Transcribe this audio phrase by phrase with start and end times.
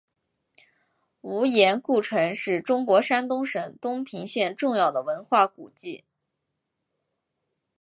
[1.21, 6.05] 无盐故城是中国山东省东平县重要的文化古迹。